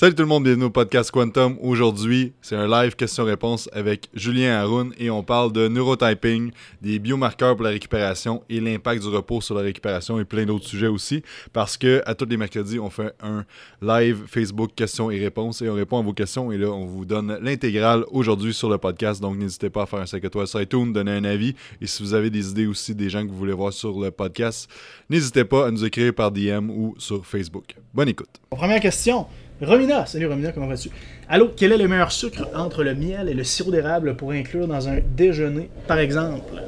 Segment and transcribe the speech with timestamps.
[0.00, 1.58] Salut tout le monde, bienvenue au podcast Quantum.
[1.60, 7.56] Aujourd'hui, c'est un live question-réponse avec Julien Haroun et on parle de neurotyping, des biomarqueurs
[7.56, 11.24] pour la récupération et l'impact du repos sur la récupération et plein d'autres sujets aussi.
[11.52, 13.44] Parce que à tous les mercredis, on fait un
[13.82, 17.04] live Facebook questions et réponses et on répond à vos questions et là, on vous
[17.04, 19.20] donne l'intégrale aujourd'hui sur le podcast.
[19.20, 22.04] Donc n'hésitez pas à faire un 5 étoiles sur iTunes, donner un avis et si
[22.04, 24.70] vous avez des idées aussi des gens que vous voulez voir sur le podcast,
[25.10, 27.74] n'hésitez pas à nous écrire par DM ou sur Facebook.
[27.92, 28.30] Bonne écoute.
[28.48, 29.26] Première question.
[29.60, 30.88] Romina, salut Romina, comment vas-tu?
[31.28, 34.68] Allô, quel est le meilleur sucre entre le miel et le sirop d'érable pour inclure
[34.68, 36.62] dans un déjeuner, par exemple?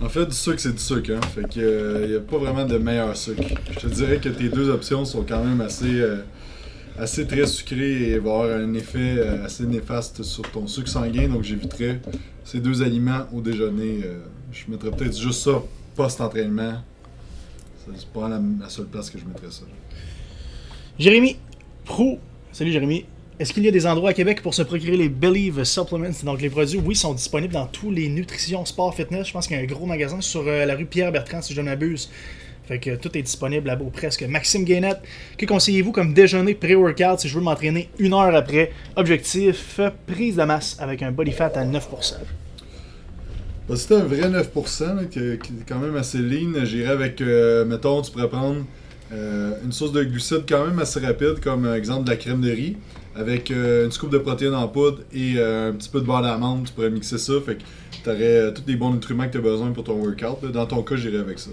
[0.00, 1.10] En fait, du sucre, c'est du sucre.
[1.12, 1.20] Hein?
[1.34, 3.42] Fait qu'il n'y a pas vraiment de meilleur sucre.
[3.70, 6.22] Je te dirais que tes deux options sont quand même assez, euh,
[6.98, 11.28] assez très sucrées et vont avoir un effet euh, assez néfaste sur ton sucre sanguin.
[11.28, 12.00] Donc, j'éviterais
[12.42, 14.00] ces deux aliments au déjeuner.
[14.02, 14.20] Euh,
[14.50, 15.62] je mettrais peut-être juste ça
[15.94, 16.76] post-entraînement.
[17.86, 19.64] C'est pas la, la seule place que je mettrais ça.
[20.98, 21.36] Jérémy
[21.84, 22.18] Prou,
[22.52, 23.04] salut Jérémy.
[23.38, 26.24] Est-ce qu'il y a des endroits à Québec pour se procurer les Believe Supplements?
[26.24, 29.28] Donc, les produits, oui, sont disponibles dans tous les nutritions, sport, fitness.
[29.28, 31.60] Je pense qu'il y a un gros magasin sur euh, la rue Pierre-Bertrand, si je
[31.60, 32.10] ne m'abuse.
[32.66, 34.22] Fait que tout est disponible là-bas presque.
[34.24, 35.00] Maxime Gainette,
[35.38, 38.72] que conseillez-vous comme déjeuner pré-workout si je veux m'entraîner une heure après?
[38.96, 41.80] Objectif, prise de masse avec un body fat à 9%.
[43.68, 46.64] Bah, c'est un vrai 9% là, qui est quand même assez lean.
[46.64, 48.64] J'irais avec, euh, mettons, tu pourrais prendre
[49.12, 52.40] euh, une source de glucides quand même assez rapide, comme euh, exemple de la crème
[52.40, 52.76] de riz,
[53.16, 56.66] avec euh, une scoop de protéines en poudre et un petit peu de beurre d'amande.
[56.66, 57.62] Tu pourrais mixer ça, fait que
[58.02, 60.42] tu aurais tous les bons nutriments que tu as besoin pour ton workout.
[60.42, 60.50] là.
[60.50, 61.50] Dans ton cas, j'irais avec ça.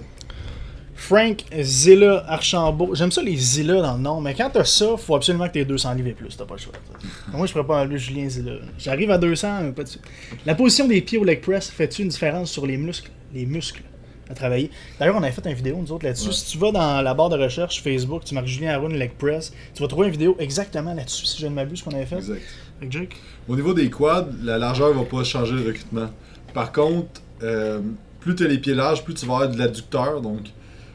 [0.98, 2.94] Frank Zilla Archambault.
[2.96, 5.66] J'aime ça les Zilla dans le nom, mais quand t'as ça, faut absolument que t'aies
[5.66, 6.74] 200 livres et plus, t'as pas le choix.
[7.34, 8.54] Moi, je pourrais pas enlever Julien Zilla.
[8.78, 10.04] J'arrive à 200, mais pas de suite.
[10.46, 13.12] La position des pieds au leg press fait-tu une différence sur les muscles?
[13.34, 13.84] Les muscles
[14.30, 14.72] à travailler.
[15.00, 16.28] D'ailleurs, on avait fait une vidéo, nous autres, là-dessus.
[16.28, 16.34] Ouais.
[16.34, 19.54] Si tu vas dans la barre de recherche Facebook, tu marques Julien Haroun leg press,
[19.74, 22.18] tu vas trouver une vidéo exactement là-dessus, si je ne m'abuse, qu'on avait fait.
[22.18, 22.42] Exact.
[22.80, 23.16] Avec Jake?
[23.48, 26.10] Au niveau des quads, la largeur va pas changer le recrutement.
[26.54, 27.82] Par contre, euh,
[28.20, 30.42] plus tu as les pieds larges, plus tu vas avoir de l'adducteur, donc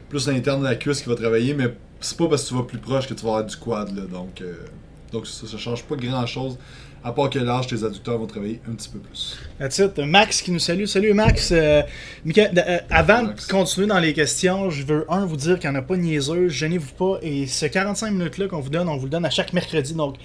[0.09, 2.63] plus l'interne de la cuisse qui va travailler, mais c'est pas parce que tu vas
[2.63, 3.95] plus proche que tu vas avoir du quad.
[3.95, 4.53] Là, donc, euh,
[5.11, 6.57] donc ça, ça change pas grand chose.
[7.05, 9.37] À part que l'âge, tes adducteurs vont travailler un petit peu plus.
[9.59, 9.97] That's it.
[9.97, 10.85] Max qui nous salue.
[10.85, 11.51] Salut Max.
[11.51, 11.81] Euh,
[12.23, 13.45] Mickaël, euh, avant Max.
[13.45, 15.97] de continuer dans les questions, je veux un vous dire qu'il n'y en a pas
[15.97, 17.19] de niaiseuse, gênez-vous pas.
[17.21, 19.93] Et ce 45 minutes-là qu'on vous donne, on vous le donne à chaque mercredi.
[19.93, 20.15] Donc,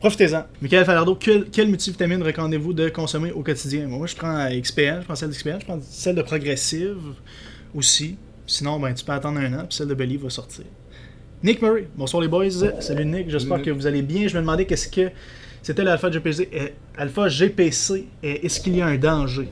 [0.00, 0.44] profitez-en.
[0.62, 3.86] Michael Falardo, quelle, quelle multivitamine recommandez-vous de consommer au quotidien?
[3.86, 6.96] Moi, je prends XPN, je prends celle d'XPN, je prends celle de Progressive
[7.74, 8.16] aussi.
[8.46, 10.64] Sinon, ben, tu peux attendre un an, puis celle de Belly va sortir.
[11.42, 12.50] Nick Murray, bonsoir les boys.
[12.80, 14.26] Salut Nick, j'espère que vous allez bien.
[14.26, 15.12] Je me demandais qu'est-ce que
[15.62, 16.48] c'était l'alpha GPC.
[16.54, 19.48] Euh, alpha GPC, euh, est-ce qu'il y a un danger?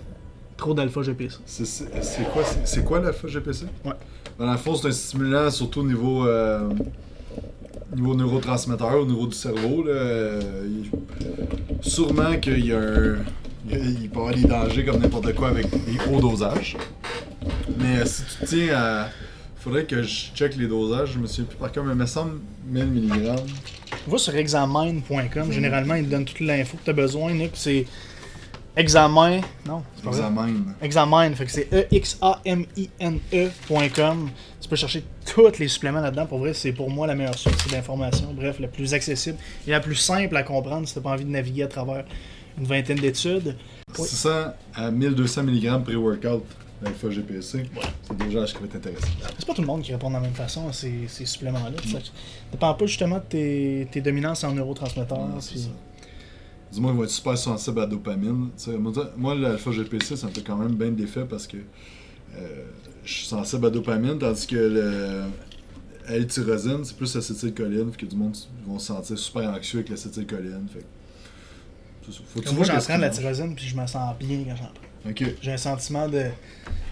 [0.56, 1.36] Trop d'alpha GPC.
[1.44, 2.42] C'est quoi,
[2.86, 3.92] quoi la GPC Ouais.
[4.38, 6.68] Dans le fond, c'est un stimulant surtout au niveau, euh,
[7.94, 9.82] niveau neurotransmetteur, au niveau du cerveau.
[9.84, 10.40] Là, Euh,
[11.80, 13.16] sûrement qu'il y a un.
[13.68, 16.76] Il il peut y avoir des dangers comme n'importe quoi avec des hauts dosages.
[17.78, 19.08] Mais euh, si tu tiens à.
[19.58, 22.06] Faudrait que je check les dosages, je me souviens plus par cœur, mais il me
[22.06, 22.34] semble
[22.68, 23.34] 1000 mg.
[24.06, 27.34] Va sur examine.com, généralement, ils te donnent toute l'info que tu as besoin.
[27.34, 27.86] Nick, c'est
[28.76, 29.40] examen.
[29.66, 30.20] Non, c'est pas vrai?
[30.20, 30.54] Examen.
[30.82, 34.30] Examine, fait que c'est E E-X-A-M-I-N-E.com.
[34.60, 36.26] Tu peux chercher tous les suppléments là-dedans.
[36.26, 38.32] Pour vrai, c'est pour moi la meilleure source d'information.
[38.32, 41.30] Bref, la plus accessible et la plus simple à comprendre si t'as pas envie de
[41.30, 42.04] naviguer à travers
[42.58, 43.56] une vingtaine d'études.
[43.98, 44.06] Oui.
[44.06, 44.28] 600
[44.74, 46.44] à 1200 mg pré-workout
[46.82, 47.66] d'alpha GPC.
[48.02, 49.06] C'est des dosage qui va être intéressant.
[49.38, 51.76] C'est pas tout le monde qui répond de la même façon à ces, ces suppléments-là.
[51.90, 51.98] Ça
[52.52, 55.18] dépend pas justement de tes, tes dominances en neurotransmetteurs.
[55.18, 55.68] Ouais, puis- ça.
[56.72, 58.50] Dis-moi, il va être super sensible à la dopamine.
[59.16, 62.64] Moi, l'alpha GPC, ça me fait quand même bien d'effet parce que euh,
[63.04, 65.22] je suis sensible à la dopamine, tandis que le
[66.08, 69.90] L-tyrosine, c'est plus l'acétylcholine, fait que du monde ils vont se sentir super anxieux avec
[69.90, 70.66] l'acétylcholine.
[70.72, 70.84] Fait.
[72.28, 74.56] Faut que moi, vois j'en prends de la tyrosine puis je me sens bien quand
[74.56, 74.82] j'en prends.
[75.42, 76.24] J'ai un sentiment de.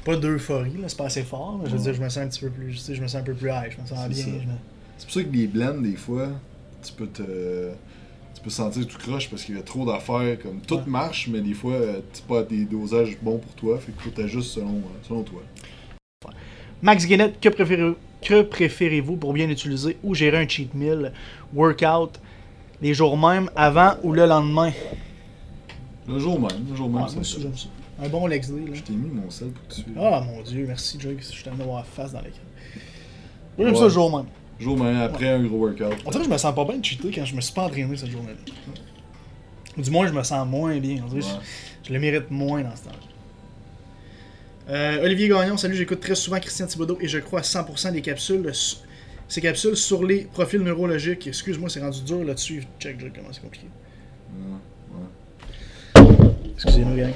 [0.05, 1.59] Pas d'euphorie, là, c'est pas assez fort.
[1.63, 1.85] mais je veux Ouais.
[1.85, 2.73] dire, je me sens un petit peu plus.
[2.73, 4.25] Tu sais, je me sens un peu plus high, je me sens bien.
[4.25, 4.53] je me-
[4.99, 6.29] C'est pour ça que les blends, des fois,
[6.83, 7.71] tu peux te.
[8.35, 10.39] Tu peux sentir tout croche parce qu'il y a trop d'affaires.
[10.43, 10.83] Comme tout Ouais.
[10.87, 13.79] marche, mais des fois, euh, c'est pas des dosages bons pour toi.
[13.79, 15.41] Fait que faut t'ajustes selon, euh, selon toi.
[16.83, 21.13] Max Guénette, que préférez- que préférez-vous pour bien utiliser ou gérer un cheat meal,
[21.55, 22.21] workout,
[22.83, 24.73] les jours même, avant ou le lendemain?
[26.07, 27.39] Le jour même, le jour même, Ah, c'est Moi ça.
[28.03, 28.49] Un bon Lex.
[28.51, 28.57] Là.
[28.73, 31.49] Je t'ai mis mon sel pour que tu Ah mon dieu, merci Jake, je suis
[31.49, 32.41] en avoir la face dans l'écran.
[33.57, 33.79] Moi, J'aime Ouais.
[33.79, 34.27] ça le jour même.
[34.59, 35.97] Jour même, après un gros workout.
[36.05, 37.63] On dirait que je me sens pas bien de cheater quand je me suis pas
[37.65, 38.53] entraîné cette journée-là.
[39.77, 41.03] Ou du moins, je me sens moins bien.
[41.05, 41.33] On dirait que Ouais.
[41.83, 42.91] je, je le mérite moins dans ce temps
[44.71, 48.01] Euh, Olivier Gagnon, salut, j'écoute très souvent Christian Thibodeau et je crois à 100% des
[48.03, 48.51] capsules.
[49.29, 51.27] ces capsules sur les profils neurologiques.
[51.27, 52.65] Excuse-moi, c'est rendu dur là-dessus.
[52.79, 53.67] Check, check comment c'est compliqué.
[56.55, 57.13] Excusez-nous, gang.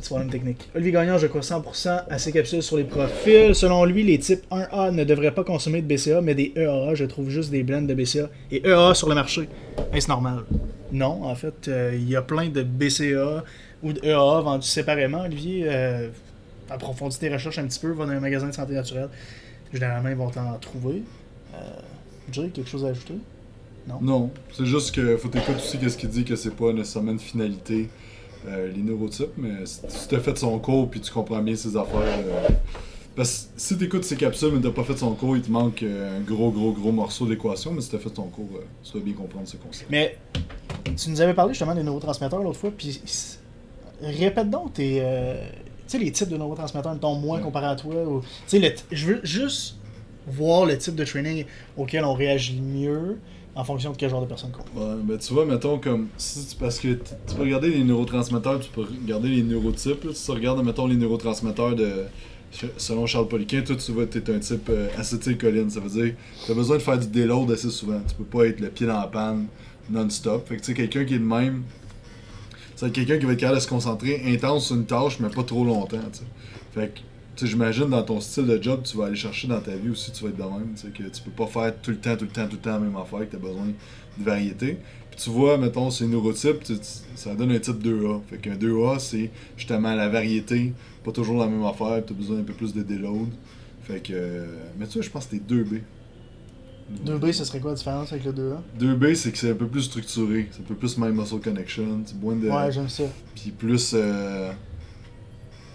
[0.00, 0.68] C'est problème technique.
[0.74, 3.54] Olivier Gagnon, je crois 100% à ces capsules sur les profils.
[3.54, 6.94] Selon lui, les types 1A ne devraient pas consommer de BCA, mais des EAA.
[6.94, 9.48] Je trouve juste des blends de BCA et EAA sur le marché.
[9.92, 10.44] Est-ce normal?
[10.92, 13.42] Non, en fait, euh, il y a plein de BCA
[13.82, 15.22] ou de EAA vendus séparément.
[15.22, 16.08] Olivier, euh,
[16.70, 19.08] approfondis tes recherches un petit peu, va dans un magasin de santé naturelle.
[19.72, 21.02] Généralement, ils vont t'en trouver.
[21.54, 21.58] Euh,
[22.30, 23.14] Jay, quelque chose à ajouter?
[23.88, 23.98] Non.
[24.00, 27.20] Non, c'est juste que faut t'écouter aussi qu'est-ce qu'il dit que c'est pas nécessairement une
[27.20, 27.88] finalité
[28.48, 31.76] euh, les neurotypes, mais si tu t'as fait son cours puis tu comprends bien ses
[31.76, 32.00] affaires.
[32.00, 32.48] euh,
[33.14, 35.82] parce que si t'écoutes ses capsules mais t'as pas fait son cours, il te manque
[35.82, 39.04] euh, un gros gros gros morceau d'équation, mais si t'as fait ton cours, tu vas
[39.04, 39.90] bien comprendre ses concepts.
[39.90, 40.16] Mais
[40.96, 43.00] tu nous avais parlé justement des neurotransmetteurs l'autre fois, puis
[44.02, 44.98] répète donc tes.
[45.00, 45.48] euh,
[45.88, 47.42] tu sais, les types de neurotransmetteurs, mettons, moi Ouais.
[47.44, 47.94] comparé à toi.
[48.04, 49.76] Ou, tu sais, je veux juste
[50.26, 51.44] voir le type de training
[51.76, 53.18] auquel on réagit mieux
[53.56, 54.62] en fonction de quel genre de personne qu'on.
[54.78, 56.08] Ouais, ben tu vois, mettons comme.
[56.18, 60.06] Si parce que tu peux regarder les neurotransmetteurs, tu peux regarder les neurotypes.
[60.12, 62.04] Si tu regardes, mettons, les neurotransmetteurs de.
[62.76, 65.68] Selon Charles Poliquin, toi tu vois, t'es un type euh, acétylcholine.
[65.68, 68.00] Ça veut dire que t'as besoin de faire du déload assez souvent.
[68.08, 69.46] Tu peux pas être le pied dans la panne
[69.90, 70.48] non-stop.
[70.48, 71.64] Fait que tu sais, quelqu'un qui est de même.
[72.76, 75.42] C'est quelqu'un qui va être capable de se concentrer intense sur une tâche, mais pas
[75.42, 75.98] trop longtemps.
[76.74, 77.00] Fait que,
[77.44, 80.22] j'imagine dans ton style de job, tu vas aller chercher dans ta vie aussi, tu
[80.24, 80.72] vas être de même.
[80.74, 82.62] Tu sais, que tu peux pas faire tout le temps, tout le temps, tout le
[82.62, 83.66] temps la même affaire, que tu as besoin
[84.18, 84.78] de variété.
[85.10, 86.82] Puis tu vois, mettons, ces neurotypes, tu- tu-
[87.14, 88.20] ça donne un type 2A.
[88.30, 90.72] Fait qu'un 2A, c'est justement la variété,
[91.04, 93.28] pas toujours la même affaire, tu as besoin un peu plus de déload.
[93.82, 94.46] Fait que.
[94.78, 95.82] Mais tu vois, je pense que c'était 2B.
[97.04, 99.66] 2B, ce serait quoi la différence avec le 2A 2B, c'est que c'est un peu
[99.66, 102.48] plus structuré, c'est un peu plus mind muscle connection, c'est moins de.
[102.48, 103.02] Ouais, j'aime ça.
[103.34, 103.92] Puis plus.
[103.94, 104.52] euh,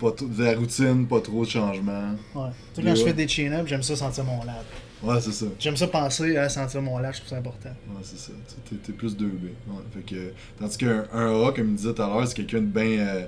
[0.01, 2.11] pas trop- de la routine, pas trop de changements.
[2.35, 2.49] Ouais.
[2.73, 4.63] Tu sais, quand je fais des chin-ups, j'aime ça sentir mon lab.
[5.03, 5.45] Ouais, c'est ça.
[5.59, 7.69] J'aime ça penser à sentir mon lab, je trouve ça important.
[7.89, 8.31] Ouais, c'est ça.
[8.69, 9.45] T'es, t'es plus 2B.
[9.67, 12.59] Ouais, fait que, tandis qu'un un A, comme il disait tout à l'heure, c'est quelqu'un
[12.61, 13.25] de bien euh,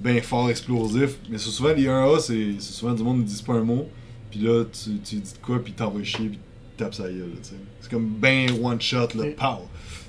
[0.00, 1.16] ben fort, explosif.
[1.30, 3.86] Mais c'est souvent, les 1A, c'est, c'est souvent du monde qui dit pas un mot.
[4.30, 7.30] Puis là, tu, tu dis de quoi, puis t'envoies chier, puis tu tapes sa gueule.
[7.34, 7.50] là.
[7.80, 9.62] C'est comme ben one shot, là, Et- pow!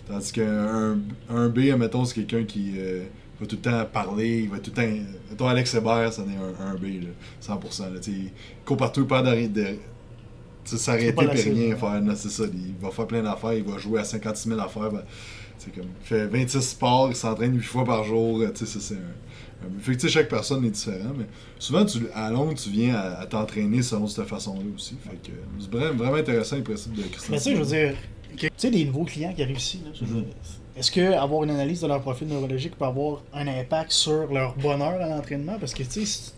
[0.08, 0.98] Tandis qu'un
[1.30, 3.04] un B, admettons, c'est quelqu'un qui euh,
[3.42, 5.04] va tout le temps parler, il va tout le temps.
[5.30, 7.10] Mettons, Alex Hébert, ça est un, un B, là,
[7.56, 7.94] 100%.
[7.94, 8.00] Là,
[8.66, 9.76] court partout, il perd d'arrêt- de, tu
[10.66, 12.02] sais, s'arrêter pas puis rien faire.
[12.16, 12.44] c'est ça.
[12.52, 14.92] Il va faire plein d'affaires, il va jouer à 56 000 affaires.
[14.92, 15.04] ben,
[15.58, 18.40] c'est comme, il fait 26 sports, il s'entraîne 8 fois par jour.
[18.42, 18.98] euh, Tu sais, ça, c'est un,
[19.68, 21.26] un- Fait que, chaque personne est différente, mais
[21.60, 24.96] souvent, tu, à longue, tu viens à, à t'entraîner selon cette façon-là aussi.
[25.04, 27.32] Fait que, c'est vraiment, vraiment intéressant le principe de Christian.
[27.32, 27.94] Mais tu sais, je veux dire,
[28.38, 30.14] tu sais, des nouveaux clients qui arrivent ici, là, Mhm.
[30.22, 30.24] dire,
[30.78, 34.56] est-ce que avoir une analyse de leur profil neurologique peut avoir un impact sur leur
[34.56, 35.58] bonheur à l'entraînement?
[35.60, 36.32] Parce que, tu sais,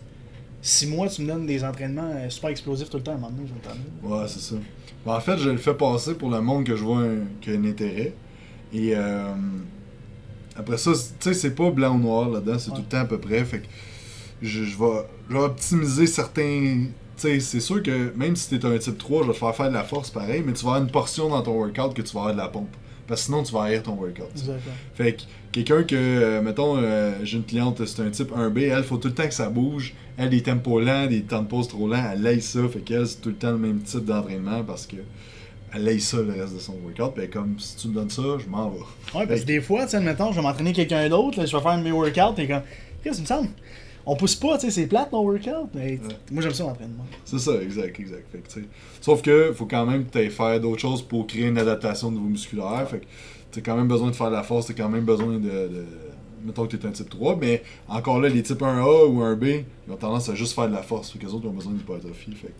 [0.60, 3.18] si- moi, tu me donnes des entraînements euh, super explosifs tout le temps, à un
[3.18, 4.20] moment donné, je vais me tanner.
[4.22, 4.54] Ouais, c'est ça.
[5.06, 7.50] Ben, en fait, je le fais passer pour le monde que je vois un, qui
[7.50, 8.14] a un intérêt.
[8.72, 9.32] Et euh,
[10.56, 12.76] après ça, tu sais, c'est pas blanc ou noir là-dedans, c'est Ouais.
[12.76, 13.44] tout le temps à peu près.
[13.44, 13.66] Fait que
[14.40, 16.86] je, je vais, je vais optimiser certains.
[17.40, 19.74] C'est sûr que même si t'es un type 3, je vais te faire faire de
[19.74, 22.20] la force pareil, mais tu vas avoir une portion dans ton workout que tu vas
[22.20, 22.74] avoir de la pompe.
[23.06, 24.30] Parce que sinon, tu vas haïr ton workout.
[24.32, 24.74] Exactement.
[24.94, 25.22] Fait que
[25.52, 29.08] quelqu'un que, euh, mettons, euh, j'ai une cliente, c'est un type 1B, elle, faut tout
[29.08, 29.94] le temps que ça bouge.
[30.16, 32.60] Elle, des tempos lents, des temps de pause trop lents, elle aille ça.
[32.68, 34.96] Fait qu'elle, c'est tout le temps le même type d'entraînement parce que
[35.74, 37.14] elle aille ça le reste de son workout.
[37.14, 38.78] Puis comme, si tu me donnes ça, je m'en vais.
[39.14, 41.62] Ouais, parce que des fois, tu sais, admettons, je vais m'entraîner quelqu'un d'autre, je vais
[41.62, 42.62] faire un de mes workouts, et comme,
[43.02, 43.48] qu'est-ce que me semble?
[44.04, 46.00] On pousse pas, tu sais, c'est plate nos workouts, mais Ouais.
[46.32, 47.04] moi j'aime ça l'entraînement.
[47.24, 48.26] C'est ça, exact, exact.
[48.32, 48.66] Fait que,
[49.00, 52.12] Sauf que faut quand même que tu faire d'autres choses pour créer une adaptation au
[52.12, 52.86] niveau musculaire.
[52.88, 53.04] Fait que
[53.52, 55.34] tu as quand même besoin de faire de la force, tu as quand même besoin
[55.34, 55.86] de, de-
[56.44, 59.64] Mettons que tu es un type 3, mais encore là, les types 1A ou 1B,
[59.86, 61.12] ils ont tendance à juste faire de la force.
[61.12, 62.32] Fait que les autres ils ont besoin d'hypertrophie.
[62.34, 62.52] Fait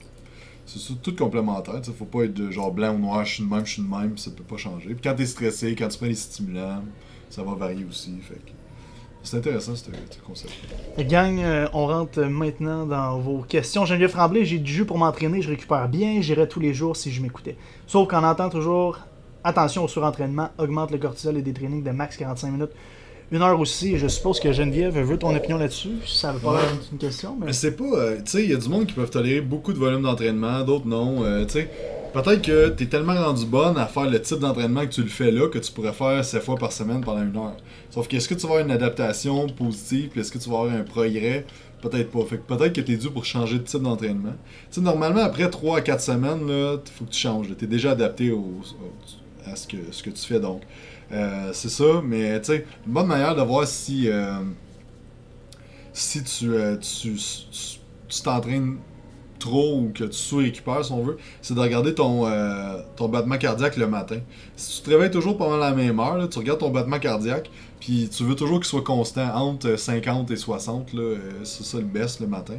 [0.64, 1.80] c'est tout complémentaire.
[1.82, 3.82] tu Faut pas être de genre blanc ou noir, je suis de même, je suis
[3.82, 4.86] de même, ça peut pas changer.
[4.94, 6.84] Puis quand tu es stressé, quand tu prends des stimulants,
[7.28, 8.12] ça va varier aussi.
[8.22, 8.52] Fait que
[9.22, 10.52] c'est intéressant ce, ce concept.
[11.08, 13.84] Gang, euh, on rentre maintenant dans vos questions.
[13.84, 17.10] Geneviève Tremblay, j'ai du jus pour m'entraîner, je récupère bien, j'irais tous les jours si
[17.12, 17.56] je m'écoutais.
[17.86, 18.98] Sauf qu'on entend toujours
[19.44, 22.70] attention au surentraînement, augmente le cortisol et des trainings de max 45 minutes.
[23.30, 25.88] Une heure aussi, je suppose que Geneviève veut ton opinion là-dessus.
[26.06, 26.58] Ça veut pas Ouais.
[26.92, 27.46] une question, mais.
[27.46, 27.84] Mais c'est pas.
[27.84, 30.62] euh, tu sais, il y a du monde qui peuvent tolérer beaucoup de volume d'entraînement,
[30.62, 31.24] d'autres non.
[31.24, 31.70] euh, tu sais,
[32.12, 35.30] peut-être que t'es tellement rendu bonne à faire le type d'entraînement que tu le fais
[35.30, 37.56] là que tu pourrais faire 7 fois par semaine pendant une heure.
[37.90, 40.58] Sauf que est-ce que tu vas avoir une adaptation positive, puis est-ce que tu vas
[40.60, 41.44] avoir un progrès?
[41.80, 42.20] Peut-être pas.
[42.24, 44.34] Que peut-être que t'es dû pour changer de type d'entraînement.
[44.70, 47.48] Tu sais, normalement, après 3 à 4 semaines, là, faut que tu changes.
[47.48, 47.54] là.
[47.58, 48.60] T'es déjà adapté au,
[49.44, 50.62] à ce que, ce que tu fais donc.
[51.12, 54.08] Euh, c'est ça, mais tu sais, une bonne manière de voir si.
[54.08, 54.34] euh,
[55.92, 57.78] si tu, euh, tu, tu-
[58.08, 58.76] tu t'entraînes
[59.42, 63.36] trop ou que tu sous-récupères, si on veut, c'est de regarder ton, euh, ton battement
[63.36, 64.18] cardiaque le matin.
[64.56, 68.08] Si tu te réveilles toujours pendant la même heure, tu regardes ton battement cardiaque, puis
[68.08, 71.84] tu veux toujours qu'il soit constant entre 50 et 60, là, euh, c'est ça le
[71.84, 72.58] best le matin.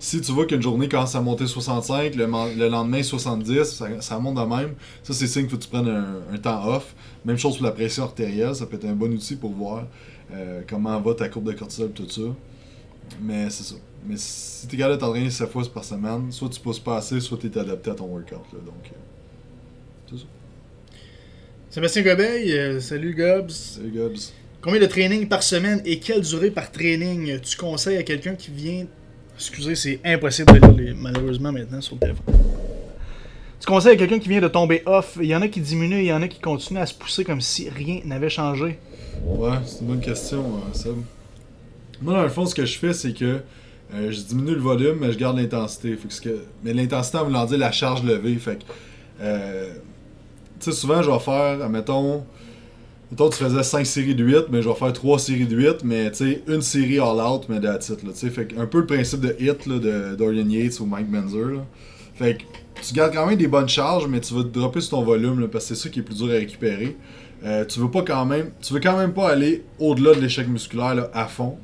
[0.00, 2.26] Si tu vois qu'une journée commence à monter 65, le,
[2.58, 6.66] le lendemain 70, ça, monte de même, ça c'est signe que tu prennes un, temps
[6.66, 6.94] off.
[7.24, 9.84] Même chose pour la pression artérielle, ça peut être un bon outil pour voir
[10.34, 12.22] euh, comment va ta courbe de cortisol tout ça.
[13.20, 13.74] Mais c'est ça.
[14.06, 17.20] Mais si t'es capable de t'entraîner 7 fois par semaine, soit tu pousses pas assez,
[17.20, 18.38] soit t'es adapté à ton workout.
[18.52, 18.96] Là, donc, euh,
[20.10, 20.24] c'est ça.
[21.70, 23.50] Sébastien Gobeil, euh, salut Gobs.
[23.50, 24.32] Salut Gobs.
[24.60, 28.50] Combien de training par semaine et quelle durée par training tu conseilles à quelqu'un qui
[28.50, 28.86] vient.
[29.36, 30.94] Excusez, c'est impossible de lire les...
[30.94, 32.24] malheureusement maintenant sur le téléphone.
[33.60, 35.18] Tu conseilles à quelqu'un qui vient de tomber off.
[35.20, 37.24] Il y en a qui diminuent, il y en a qui continuent à se pousser
[37.24, 38.78] comme si rien n'avait changé.
[39.24, 40.96] Ouais, c'est une bonne question, euh, Seb.
[42.02, 43.40] Moi, dans le fond, ce que je fais, c'est que
[43.94, 45.96] euh, je diminue le volume, mais je garde l'intensité.
[46.22, 46.40] Que.
[46.64, 48.34] Mais l'intensité, en voulant dire la charge levée.
[48.36, 48.64] Fait que,
[49.20, 49.72] euh,
[50.60, 52.24] tu sais, souvent, je vais faire, admettons,
[53.10, 55.84] mettons, tu faisais 5 séries de 8, mais je vais faire 3 séries de 8,
[55.84, 58.30] mais tu sais, une série all-out, mais that's it, là, tu sais.
[58.30, 61.46] Fait que un peu le principe de hit, là, de Dorian Yates ou Mike Benzer,
[61.54, 61.64] là.
[62.14, 62.42] Fait que
[62.82, 65.48] tu gardes quand même des bonnes charges, mais tu vas te dropper sur ton volume,
[65.48, 66.96] parce que c'est ça qui est plus dur à récupérer.
[67.44, 70.48] Euh, tu veux pas quand même tu veux quand même pas aller au-delà de l'échec
[70.48, 71.58] musculaire à fond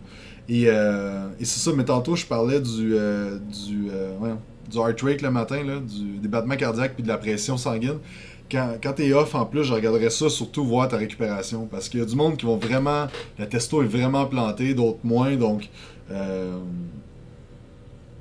[0.49, 4.35] et, euh, et c'est ça mais tantôt je parlais du euh, du euh,
[4.71, 7.99] du heart rate le matin là, du, des battements cardiaques puis de la pression sanguine
[8.50, 12.00] quand, quand t'es off en plus je regarderais ça surtout voir ta récupération parce qu'il
[12.00, 13.07] y a du monde qui vont vraiment
[13.38, 15.71] la testo est vraiment plantée d'autres moins donc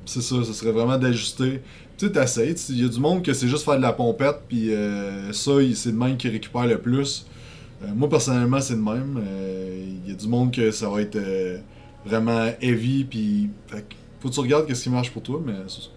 [0.05, 1.61] c'est ça ce serait vraiment d'ajuster
[1.97, 2.55] tu sais, t'essayes.
[2.69, 4.71] Il y a du monde que c'est juste faire de la pompette, puis
[5.33, 7.27] ça, c'est le même qui récupère le plus.
[7.83, 9.21] Euh, moi, personnellement, c'est le même.
[9.25, 11.57] Euh, Il y a du monde que ça va être euh,
[12.05, 13.49] vraiment heavy, puis.
[14.19, 15.87] Faut que tu regardes qu'est-ce qui marche pour toi, mais c'est ça.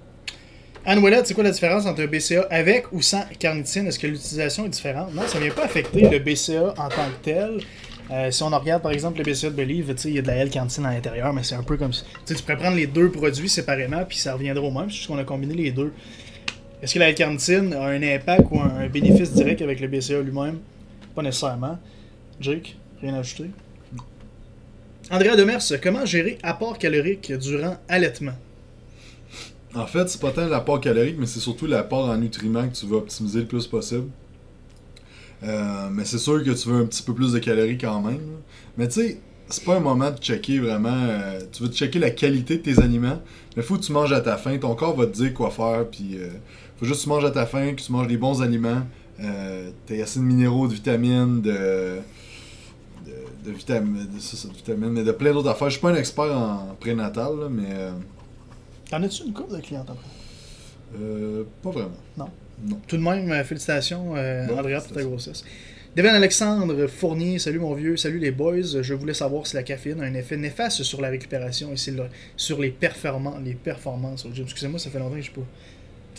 [0.86, 3.86] Anne Ouellette, c'est quoi la différence entre un BCA avec ou sans carnitine?
[3.86, 5.14] Est-ce que l'utilisation est différente?
[5.14, 7.60] Non, ça ne vient pas affecter le BCA en tant que tel.
[8.30, 10.84] Si on regarde par exemple le BCA de Believe, il y a de la L-carnitine
[10.84, 12.04] à l'intérieur, mais c'est un peu comme si.
[12.26, 15.24] Tu pourrais prendre les deux produits séparément, puis ça reviendra au même, juste qu'on a
[15.24, 15.92] combiné les deux.
[16.82, 20.58] Est-ce que la L-carnitine a un impact ou un bénéfice direct avec le BCA lui-même?
[21.14, 21.78] Pas nécessairement.
[22.40, 23.50] Jake, rien à ajouter?
[25.10, 28.34] Andrea Demers, comment gérer apport calorique durant allaitement?
[29.74, 32.86] En fait, c'est pas tant l'apport calorique, mais c'est surtout l'apport en nutriments que tu
[32.86, 34.08] veux optimiser le plus possible.
[35.42, 38.20] Euh, mais c'est sûr que tu veux un petit peu plus de calories quand même.
[38.78, 40.88] Mais tu sais, c'est pas un moment de checker vraiment.
[40.94, 43.20] euh, tu veux checker la qualité de tes aliments,
[43.56, 44.56] mais faut que tu manges à ta faim.
[44.58, 46.28] Ton corps va te dire quoi faire, puis euh,
[46.78, 48.82] faut juste que tu manges à ta faim, que tu manges des bons aliments.
[49.20, 51.98] Euh, T'as assez de minéraux, de vitamines, de.
[53.06, 53.12] de,
[53.44, 55.68] de vitamines, de, ça, de vitamines, mais de plein d'autres affaires.
[55.70, 57.68] Je suis pas un expert en prénatal, là, mais.
[57.70, 57.92] euh,
[58.90, 59.94] T'en as-tu une couple de clients après?
[61.00, 61.90] Euh, pas vraiment.
[62.16, 62.28] Non.
[62.64, 62.80] Non.
[62.86, 65.44] Tout de même, euh, félicitations, euh, Bon, Andrea, pour ta grossesse.
[65.96, 68.62] Devin Alexandre Fournier, salut mon vieux, salut les boys.
[68.82, 71.76] Je voulais savoir si la caféine a un effet néfaste sur la récupération et
[72.36, 74.44] sur les, performances, les performances au gym.
[74.44, 75.42] Excusez-moi, ça fait longtemps que je n'ai pas,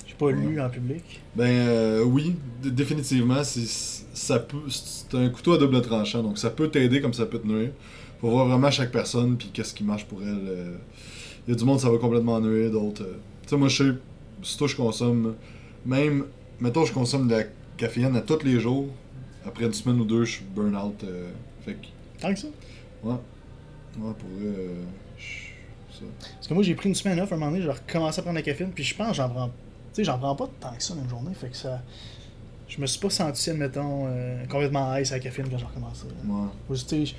[0.08, 1.22] j'ai pas lu en public.
[1.36, 3.66] Ben euh, oui, définitivement, c'est
[4.14, 7.40] ça peut c'est un couteau à double tranchant, donc ça peut t'aider comme ça peut
[7.40, 7.72] te nuire.
[8.22, 10.40] Faut voir vraiment chaque personne puis qu'est-ce qui marche pour elle.
[10.48, 10.76] euh.
[11.48, 13.04] Il y a du monde ça va complètement nuire, d'autres.
[13.04, 13.18] euh.
[13.44, 13.90] Tu sais moi je sais,
[14.44, 15.36] si toi je consomme
[15.86, 16.26] même
[16.60, 17.44] mettons je consomme de la
[17.78, 18.88] caféine à tous les jours,
[19.46, 21.30] après une semaine ou deux je suis burn out euh,
[21.66, 21.88] fait que
[22.22, 22.48] Tant que ça?
[23.04, 23.12] ouais.
[23.98, 24.84] Ouais, pour vrai, euh.
[26.36, 28.36] Parce que moi, j'ai pris une semaine off, un moment donné, j'ai recommencé à prendre
[28.36, 29.52] la caféine, puis je pense que j'en prends.
[29.96, 31.82] Tu sais, j'en prends pas tant que ça dans une journée, fait que ça.
[32.68, 36.04] Je me suis pas senti, admettons, euh, complètement ice à la caféine quand j'ai recommencé.
[36.28, 36.76] Ouais.
[36.76, 37.14] Tu sais,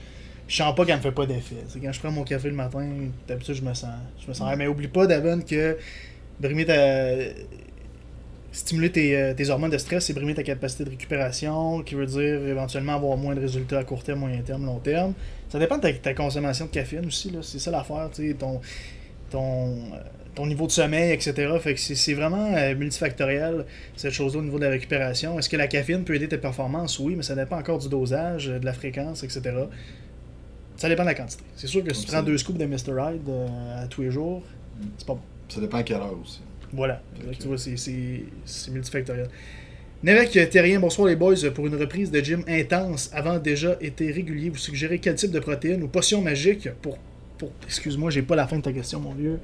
[0.49, 1.57] je- sens pas qu'elle me fait pas d'effet.
[1.83, 2.87] Quand je prends mon café le matin,
[3.27, 3.91] d'habitude, je me sens.
[4.23, 4.55] Je me sens.
[4.59, 5.79] Mais oublie pas, Davon, que
[6.39, 7.15] brimer ta.
[8.53, 12.07] Stimuler tes, euh, tes hormones de stress, c'est brimer ta capacité de récupération, qui veut
[12.07, 15.13] dire éventuellement avoir moins de résultats à court terme, moyen terme, long terme.
[15.51, 17.41] Ça dépend de ta, ta consommation de caféine aussi, là.
[17.43, 18.61] C'est ça l'affaire, tu sais, ton,
[19.31, 19.99] ton, euh,
[20.37, 21.33] ton niveau de sommeil, etc.
[21.61, 23.65] Fait que c'est vraiment euh, multifactoriel,
[23.97, 25.39] cette chose-là, au niveau de la récupération.
[25.39, 26.99] Est-ce que la caféine peut aider tes performances?
[27.01, 29.41] Oui, mais ça dépend encore du dosage, euh, de la fréquence, etc.
[30.77, 31.43] Ça dépend de la quantité.
[31.57, 32.93] C'est sûr que si tu prends deux scoops de Mr.
[33.15, 34.43] Hyde euh, à tous les jours,
[34.99, 35.21] c'est pas bon.
[35.49, 36.41] Ça dépend à quelle heure aussi.
[36.73, 37.01] Voilà.
[37.41, 39.29] Tu vois, c'est- multifactoriel.
[40.03, 41.35] Nevek Terrien, bonsoir les boys.
[41.55, 45.41] Pour une reprise de gym intense, avant déjà été régulier, vous suggérez quel type de
[45.41, 46.99] protéines ou potion magique pour.
[47.39, 49.39] pour excuse-moi, j'ai pas la fin de ta question, mon vieux.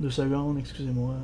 [0.00, 1.14] Deux secondes, excusez-moi.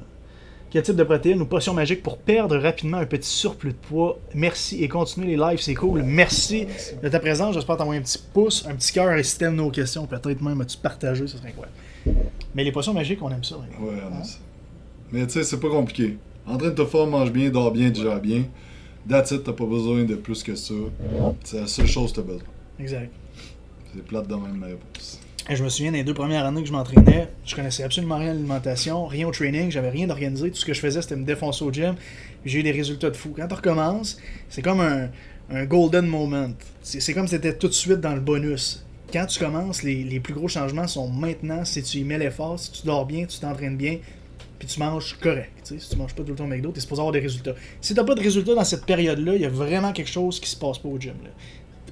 [0.70, 4.18] Quel type de protéines ou potion magique pour perdre rapidement un petit surplus de poids?
[4.34, 6.02] Merci et continuez les lives, c'est cool.
[6.04, 6.66] Merci
[7.02, 7.54] de ta présence.
[7.54, 10.60] J'espère t'envoyer un petit pouce, un petit cœur et si t'aimes nos questions, peut-être même
[10.60, 11.74] as-tu partagé, ça serait incroyable.
[12.54, 13.56] Mais les potions magiques, on aime ça.
[13.56, 13.82] hein.
[13.84, 14.20] Ouais, on Hein?
[14.20, 14.38] a ça.
[15.10, 16.18] Mais tu sais, c'est pas compliqué.
[16.46, 18.44] Entraîne-toi fort, mange bien, dors bien, digère bien.
[19.08, 20.74] That's it, t'as pas besoin de plus que ça.
[21.42, 22.42] C'est la seule chose que t'as besoin.
[22.78, 23.10] Exact.
[23.92, 25.20] C'est plate de même ma réponse.
[25.52, 28.34] Je me souviens des deux premières années que je m'entraînais, je connaissais absolument rien à
[28.34, 30.48] l'alimentation, rien au training, j'avais rien d'organisé.
[30.48, 31.96] Tout ce que je faisais, c'était me défoncer au gym.
[32.44, 33.34] J'ai eu des résultats de fou.
[33.36, 36.50] Quand tu recommences, c'est comme un, golden moment.
[36.82, 38.86] C'est comme si c'était tout de suite dans le bonus.
[39.12, 42.70] Quand tu commences, les, plus gros changements sont maintenant si tu y mets l'effort, si
[42.70, 43.98] tu dors bien, tu t'entraînes bien,
[44.60, 45.50] puis tu manges correct.
[45.64, 47.54] Si tu manges pas tout le temps McDo, tu es supposé avoir des résultats.
[47.80, 50.48] Si t'as pas de résultats dans cette période-là, il y a vraiment quelque chose qui
[50.48, 51.14] se passe pas au gym.
[51.24, 51.30] là.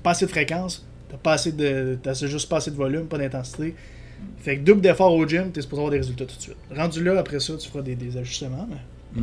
[0.04, 1.98] Pas assez de fréquence, t'as pas assez de.
[2.02, 3.74] T'as juste pas assez de volume, pas d'intensité.
[4.38, 6.56] Fait que double d'effort au gym, t'es supposé avoir des résultats tout de suite.
[6.74, 8.68] Rendu là, après ça, tu feras des, des ajustements.
[8.68, 9.22] Mais...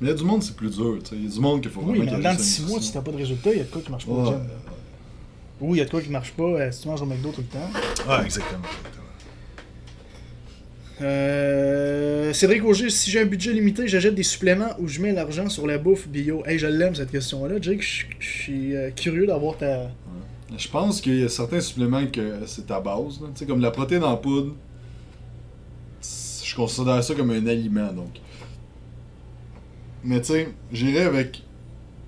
[0.00, 0.98] Mais il y a du monde, c'est plus dur.
[1.12, 2.80] Il y a du monde qu'il faut Oui, vraiment mais dans ajuste 6 sa mois,
[2.82, 4.24] si t'as pas de résultats, il y a de quoi qui marche pas au Ouais.
[4.30, 4.38] gym.
[4.38, 4.54] là.
[5.60, 7.30] Oui, il y a de quoi qui marche pas euh, si tu manges au McDo
[7.32, 8.10] tout le temps.
[8.10, 8.62] Ouais, exactement.
[11.02, 15.48] Euh, Cédric Auger, si j'ai un budget limité, j'achète des suppléments ou je mets l'argent
[15.50, 16.42] sur la bouffe bio.
[16.46, 17.56] Hey, je l'aime cette question-là.
[17.60, 19.90] Jake, je je suis euh, curieux d'avoir ta.
[20.56, 23.20] Je pense qu'il y a certains suppléments que c'est ta base.
[23.34, 24.54] Tu comme la protéine en poudre,
[26.00, 27.92] je considère ça comme un aliment.
[27.92, 28.20] donc.
[30.04, 31.42] Mais tu sais, j'irais avec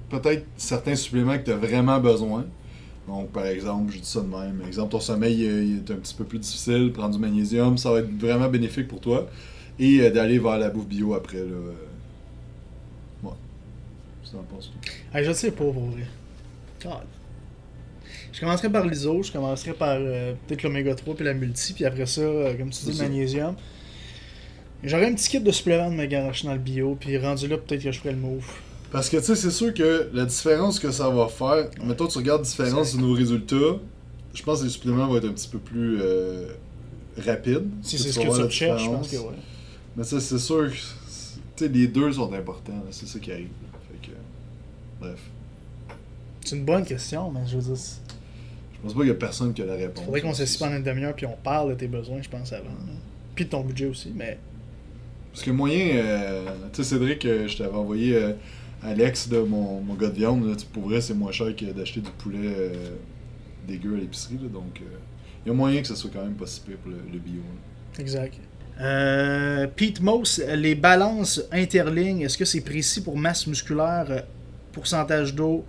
[0.08, 2.46] peut-être certains suppléments que tu as vraiment besoin.
[3.06, 4.62] Donc, par exemple, je dis ça de même.
[4.66, 6.92] Exemple, ton sommeil il est un petit peu plus difficile.
[6.92, 9.28] Prendre du magnésium, ça va être vraiment bénéfique pour toi.
[9.78, 11.38] Et euh, d'aller vers la bouffe bio après.
[11.38, 11.72] Là, euh.
[13.22, 13.32] Ouais.
[14.24, 15.16] Ça en.
[15.16, 16.06] Hey, je sais pas pour vrai.
[16.82, 17.17] God.
[18.32, 21.84] Je commencerai par l'ISO, je commencerai par euh, peut-être l'oméga 3 puis la multi, puis
[21.84, 23.54] après ça, euh, comme tu dis, le magnésium.
[24.84, 27.56] J'aurais un petit kit de suppléments de me garocher dans le bio, puis rendu là,
[27.56, 28.46] peut-être que je ferais le move.
[28.92, 32.18] Parce que tu sais, c'est sûr que la différence que ça va faire, mettons tu
[32.18, 33.78] regardes la différence de nos résultats,
[34.32, 36.52] je pense que les suppléments vont être un petit peu plus euh,
[37.18, 37.68] rapides.
[37.82, 39.34] Si Tu c'est ce que tu recherches, je pense que ouais.
[39.96, 40.76] Mais ça, c'est sûr que
[41.56, 43.48] tu sais, les deux sont importants, c'est ça qui arrive.
[43.90, 44.14] Fait que,
[45.00, 45.18] bref.
[46.44, 47.82] C'est une bonne question, mais je veux dire,
[48.78, 50.04] Je pense pas qu'il y a personne qui a la réponse.
[50.04, 52.64] faudrait qu'on s'assied pendant une demi-heure puis on parle de tes besoins, je pense, avant.
[52.68, 52.92] là.
[53.34, 54.38] Puis de ton budget aussi, mais.
[55.32, 58.32] Parce que moyen, euh, tu sais, Cédric, euh, je t'avais envoyé euh,
[58.82, 61.64] Alex, là, mon, mon gars de viande, là, tu- pour vrai, c'est moins cher que
[61.66, 62.70] d'acheter du poulet euh,
[63.66, 64.84] dégueu à l'épicerie, donc euh,
[65.44, 67.18] il y a moyen que ça soit quand même pas si pire pour le, le
[67.18, 67.34] bio.
[67.40, 68.00] là.
[68.00, 68.34] Exact.
[69.76, 74.24] Pete Moss, les balances interlignes, est-ce que c'est précis pour masse musculaire,
[74.72, 75.64] pourcentage d'eau,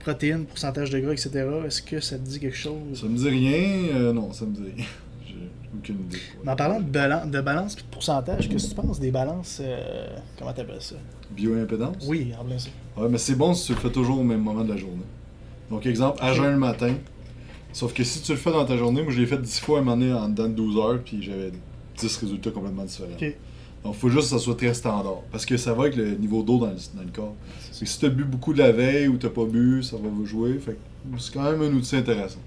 [0.00, 1.30] protéines, pourcentage de gras, etc.
[1.66, 3.00] Est-ce que ça te dit quelque chose?
[3.00, 4.84] Ça me dit rien, euh, non, ça me dit rien.
[5.26, 5.34] J'ai
[5.76, 6.18] aucune idée.
[6.44, 9.10] Mais en parlant de, balan- de balance et de pourcentage, qu'est-ce que tu penses des
[9.10, 10.06] balances euh,
[10.38, 10.96] Comment t'appelles ça?
[11.30, 12.04] Bioimpédance?
[12.08, 12.68] Oui, en plein ça.
[12.96, 15.04] Ouais, mais c'est bon si tu le fais toujours au même moment de la journée.
[15.70, 16.94] Donc, exemple, à jeun le matin.
[17.72, 19.78] Sauf que si tu le fais dans ta journée, moi je l'ai fait 10 fois
[19.78, 21.52] à un moment donné en dedans de 12 heures, puis j'avais
[21.98, 23.10] 10 résultats complètement différents.
[23.84, 25.22] Donc, faut juste que ça soit très standard.
[25.32, 27.34] Parce que ça va avec le niveau d'eau dans le, dans le corps.
[27.72, 30.26] C'est si t'as bu beaucoup de la veille ou t'as pas bu, ça va vous
[30.26, 30.58] jouer.
[30.58, 30.76] Fait
[31.18, 32.40] c'est quand même un outil intéressant.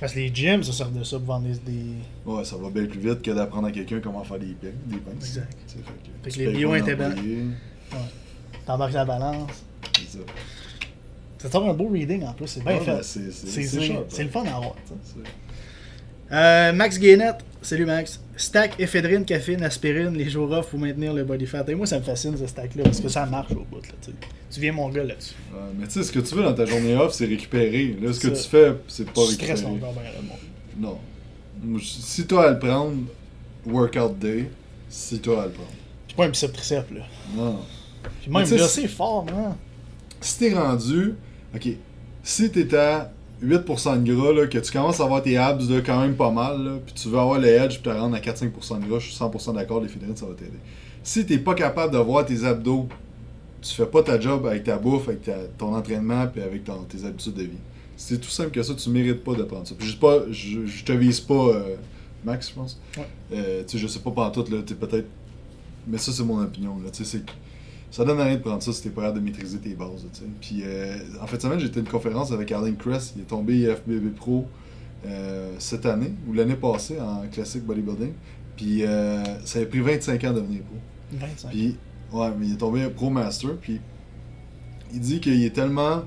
[0.00, 1.84] Parce que les gyms se servent de ça pour vendre des.
[2.30, 4.72] Ouais, ça va bien plus vite que d'apprendre à quelqu'un comment faire des pinces.
[4.86, 5.14] Des pinces.
[5.28, 5.56] Exact.
[5.66, 5.84] Tu Fait que,
[6.24, 7.38] Fait que tu les bio pas intéba- l'employé,
[8.66, 9.50] T'embarques la balance.
[9.96, 10.24] c'est ça.
[11.38, 12.92] Ça sort un beau reading en plus, c'est bien Ouais, fait.
[12.96, 14.24] ben, c'est- c'est- C'est c'est c'est- c'est hein.
[14.24, 14.94] le fun à tu.
[15.04, 18.20] C'est- Euh, Max Gainette, salut Max.
[18.36, 21.64] Stack, éphédrine, caféine, aspirine, les jours off pour maintenir le body fat.
[21.68, 23.80] Et moi, ça me fascine ce stack-là parce que ça marche au bout.
[23.82, 24.12] Là,
[24.50, 25.34] tu viens mon gars là-dessus.
[25.52, 27.96] Ouais, mais tu sais, ce que tu veux dans ta journée off, c'est récupérer.
[28.02, 28.42] Là, ce que Ça.
[28.42, 29.62] tu fais, c'est pas Tu récupérer.
[29.62, 29.88] ben,
[30.78, 30.98] Non.
[31.80, 32.96] Si toi à le prendre,
[33.66, 34.50] workout day,
[34.88, 35.68] si toi à le prendre.
[36.08, 37.00] C'est pas un bicep triceps là.
[37.36, 37.60] Non.
[38.20, 39.56] Puis même là, c'est- fort, hein.
[40.20, 41.14] Si t'es rendu,
[41.54, 41.68] ok,
[42.22, 43.12] si t'es à
[43.44, 46.30] 8% de gras, là, que tu commences à avoir tes abs là, quand même pas
[46.30, 48.98] mal, là, puis tu veux avoir le edge, puis te rendre à 4-5% de gras,
[48.98, 50.58] je suis 100% d'accord, les fédérines, ça va t'aider.
[51.02, 52.88] Si t'es pas capable de voir tes abdos,
[53.60, 56.82] tu fais pas ta job avec ta bouffe, avec ta- ton entraînement, puis avec ton-
[56.84, 57.58] tes habitudes de vie.
[57.96, 59.74] C'est tout simple que ça, tu mérites pas de prendre ça.
[59.78, 61.76] Puis je, pas, je, je te vise pas, euh,
[62.24, 62.80] Max, je pense.
[62.96, 63.06] Ouais.
[63.34, 65.06] Euh, tu sais, je sais pas pantoute, là, t'es peut-être...
[65.86, 67.30] Mais ça, c'est mon opinion, là, tu sais, c'est que
[67.94, 70.10] ça donne rien de prendre ça si t'es pas capable de maîtriser tes bases, là,
[70.12, 70.26] tu sais.
[70.40, 73.54] Puis, euh, en fait, semaine, j'étais à une conférence avec Arlen Crest, il est tombé
[73.54, 74.46] IFBB Pro
[75.06, 78.12] euh, cette année, ou l'année passée, en classique bodybuilding.
[78.56, 80.74] Puis, euh, ça a pris 25 ans de devenir pro.
[81.12, 81.50] 25.
[81.50, 81.76] Puis,
[82.12, 83.80] ouais, mais il est tombé pro master, puis
[84.92, 86.02] il dit qu'il est tellement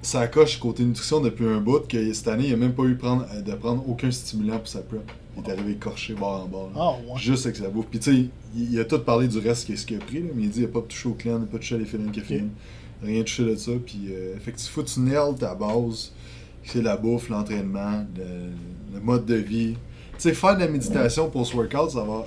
[0.00, 2.96] ça coche côté nutrition depuis un bout que cette année, il a même pas eu
[2.96, 5.10] prendre, euh, de prendre aucun stimulant pour sa prep.
[5.36, 6.70] Il est arrivé écorché bord en bord.
[6.74, 6.80] là.
[6.80, 7.18] Ah, ouais.
[7.18, 7.86] Juste avec sa bouffe.
[7.90, 10.28] Puis tu sais, il, il a tout parlé du reste qu'est-ce qu'il a pris, là,
[10.34, 12.10] mais il dit qu'il n'a pas touché au clan, il n'a pas touché à de
[12.10, 12.50] caféine,
[13.02, 13.72] rien touché de ça.
[13.84, 16.12] Puis euh, effectivement, faut que tu nails ta base,
[16.64, 19.74] c'est la bouffe, l'entraînement, le, le mode de vie.
[20.14, 22.26] Tu sais, faire de la méditation post-workout, ça va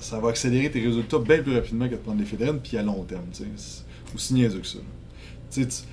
[0.00, 2.82] ça va accélérer tes résultats bien plus rapidement que de prendre des fédérines, puis à
[2.82, 3.24] long terme.
[3.32, 3.48] tu sais.
[3.56, 4.78] C'est aussi niaiseux que ça.
[5.50, 5.84] Tu sais,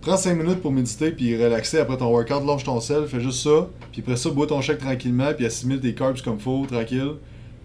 [0.00, 3.42] prends 5 minutes pour méditer, puis relaxer après ton workout, lâche ton sel, fais juste
[3.42, 7.14] ça, puis après ça, bois ton chèque tranquillement, puis assimile tes carbs comme faut, tranquille.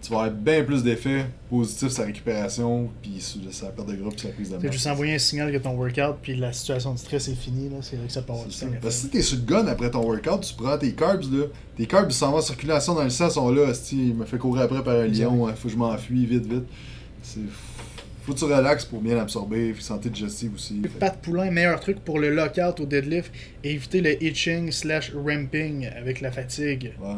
[0.04, 3.94] Tu vas avoir bien plus d'effets positifs sur la récupération, puis sur la perte de
[3.94, 4.72] gras, puis la prise de Tu masse.
[4.72, 7.76] juste envoyer un signal que ton workout puis la situation de stress est finie, là,
[7.80, 8.66] c'est vrai que ça peut avoir ça.
[8.82, 11.46] Parce que si t'es sur le gun après ton workout, tu prends tes carbs, là.
[11.78, 13.70] Tes carbs, ils s'en vont en circulation dans le sang, sont là.
[13.70, 16.44] esti, il me fait courir après par un lion, hein, faut que je m'enfuis vite,
[16.44, 16.64] vite.
[17.22, 17.40] C'est.
[18.24, 20.82] Faut que tu relaxes pour bien absorber, puis santé digestive aussi.
[20.98, 26.20] Pat Poulain, meilleur truc pour le lockout au deadlift, éviter le itching slash ramping avec
[26.20, 26.92] la fatigue.
[27.00, 27.14] Ouais.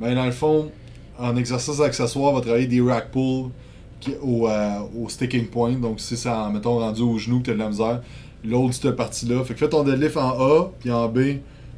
[0.00, 0.70] Ben, dans le fond,
[1.18, 3.50] en exercice accessoire, on va travailler des rack pulls
[4.00, 5.72] qui- au, euh, au sticking point.
[5.72, 8.02] Donc, si c'est, en, mettons, rendu au genou que tu as de la misère,
[8.44, 9.42] l'autre, cette partie-là.
[9.44, 11.18] Fait que fais ton deadlift en A, puis en B,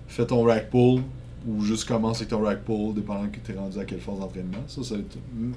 [0.09, 1.03] fais ton rack pull,
[1.47, 4.19] ou juste commence avec ton rack pull, dépendant que tu es rendu à quelle phase
[4.19, 4.59] d'entraînement.
[4.67, 4.95] Ça, c'est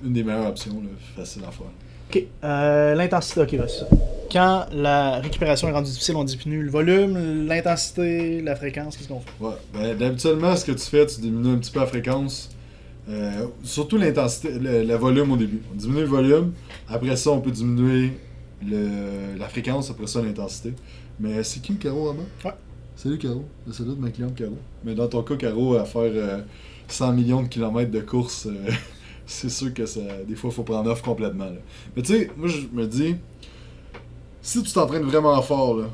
[0.06, 1.66] une des meilleures options, là, facile à faire.
[2.12, 3.86] Ok, euh, l'intensité, ok, vas-y.
[4.32, 9.20] Quand la récupération est rendue difficile, on diminue le volume, l'intensité, la fréquence, qu'est-ce qu'on
[9.22, 9.30] fait?
[9.40, 12.50] Ouais, ben, d'habituellement, ce que tu fais, tu diminues un petit peu la fréquence.
[13.10, 15.62] Euh, surtout l'intensité, le, le volume au début.
[15.72, 16.52] On diminue le volume,
[16.88, 18.12] après ça, on peut diminuer
[18.66, 20.74] le, la fréquence, après ça, l'intensité.
[21.20, 22.24] Mais c'est qui, Caro, là-bas?
[22.50, 22.56] Ouais.
[22.96, 23.46] Salut, Caro.
[23.72, 24.58] C'est là de ma cliente, Caro.
[24.84, 26.42] Mais dans ton cas, Caro, à faire euh,
[26.88, 28.70] 100 millions de kilomètres de course, euh,
[29.26, 31.46] c'est sûr que ça, des fois, il faut prendre off complètement.
[31.46, 31.60] là.
[31.96, 33.16] Mais tu sais, moi, je me dis,
[34.42, 35.86] si tu t'entraînes vraiment fort, là,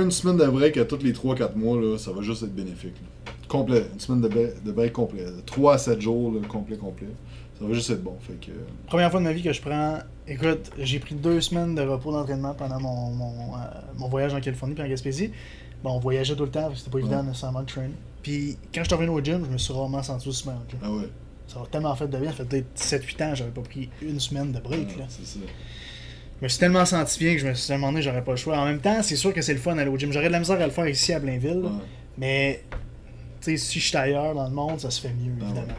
[0.00, 2.94] une semaine de break à tous les 3-4 mois, là, ça va juste être bénéfique.
[2.96, 3.32] là.
[3.50, 3.84] Complet.
[3.92, 5.24] Une semaine de break, de break complet.
[5.44, 7.08] 3 à 7 jours, là, complet, complet.
[7.58, 8.16] Ça va juste être bon.
[8.20, 8.54] Fait que, euh,
[8.86, 9.98] Première fois de ma vie que je prends.
[10.26, 13.58] Écoute, j'ai pris deux semaines de repos d'entraînement pendant mon, mon, euh,
[13.98, 15.32] mon voyage en Californie puis en Gaspésie.
[15.82, 17.24] Bon, on voyageait tout le temps, c'était pas évident Ouais.
[17.24, 17.88] nécessairement de train.
[18.22, 20.54] Puis quand je suis revenu au gym, je me suis rarement senti aussi bien.
[20.54, 20.78] ok?
[20.82, 21.08] ah ouais.
[21.48, 24.20] Ça m'a tellement fait de bien, ça fait peut-être 7-8 ans, j'avais pas pris une
[24.20, 24.88] semaine de break.
[24.94, 25.04] Ah, là.
[25.08, 25.40] c'est ça.
[26.38, 28.56] Je me suis tellement senti bien que je me suis demandé j'aurais pas le choix.
[28.58, 30.12] En même temps, c'est sûr que c'est le fun d'aller au gym.
[30.12, 31.58] J'aurais de la misère à le faire ici à Blainville.
[31.64, 31.70] Ouais.
[32.16, 32.62] Mais,
[33.42, 35.66] si je suis ailleurs dans le monde, ça se fait mieux, Ah évidemment.
[35.68, 35.74] ouais.